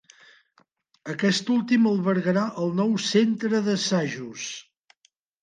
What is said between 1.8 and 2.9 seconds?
albergarà el